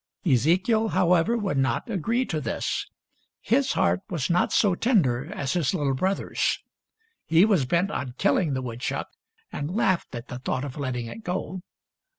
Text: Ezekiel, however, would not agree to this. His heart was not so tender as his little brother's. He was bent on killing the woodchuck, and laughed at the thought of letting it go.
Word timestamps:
Ezekiel, 0.25 0.87
however, 0.87 1.37
would 1.37 1.59
not 1.59 1.87
agree 1.87 2.25
to 2.25 2.41
this. 2.41 2.87
His 3.39 3.73
heart 3.73 3.99
was 4.09 4.31
not 4.31 4.51
so 4.51 4.73
tender 4.73 5.31
as 5.31 5.53
his 5.53 5.75
little 5.75 5.93
brother's. 5.93 6.57
He 7.27 7.45
was 7.45 7.65
bent 7.67 7.91
on 7.91 8.15
killing 8.17 8.55
the 8.55 8.63
woodchuck, 8.63 9.09
and 9.51 9.75
laughed 9.75 10.15
at 10.15 10.27
the 10.27 10.39
thought 10.39 10.65
of 10.65 10.75
letting 10.75 11.05
it 11.05 11.23
go. 11.23 11.61